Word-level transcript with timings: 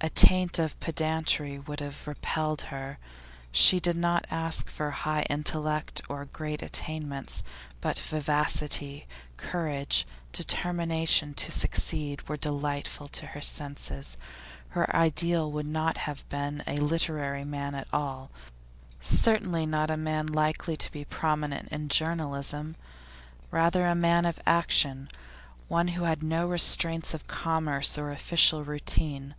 A 0.00 0.10
taint 0.10 0.58
of 0.58 0.80
pedantry 0.80 1.56
would 1.56 1.78
have 1.78 2.08
repelled 2.08 2.62
her. 2.74 2.98
She 3.52 3.78
did 3.78 3.94
not 3.94 4.26
ask 4.28 4.68
for 4.68 4.90
high 4.90 5.22
intellect 5.30 6.02
or 6.08 6.24
great 6.24 6.60
attainments; 6.60 7.44
but 7.80 7.96
vivacity, 8.00 9.06
courage, 9.36 10.08
determination 10.32 11.34
to 11.34 11.52
succeed, 11.52 12.28
were 12.28 12.36
delightful 12.36 13.06
to 13.10 13.26
her 13.26 13.40
senses. 13.40 14.16
Her 14.70 14.90
ideal 14.96 15.48
would 15.52 15.66
not 15.66 15.98
have 15.98 16.28
been 16.28 16.64
a 16.66 16.78
literary 16.78 17.44
man 17.44 17.76
at 17.76 17.86
all; 17.92 18.32
certainly 19.00 19.66
not 19.66 19.88
a 19.88 19.96
man 19.96 20.26
likely 20.26 20.76
to 20.78 20.90
be 20.90 21.04
prominent 21.04 21.68
in 21.68 21.88
journalism; 21.88 22.74
rather 23.52 23.86
a 23.86 23.94
man 23.94 24.26
of 24.26 24.40
action, 24.48 25.08
one 25.68 25.86
who 25.94 26.02
had 26.02 26.24
no 26.24 26.48
restraints 26.48 27.14
of 27.14 27.28
commerce 27.28 27.96
or 27.96 28.10
official 28.10 28.64
routine. 28.64 29.36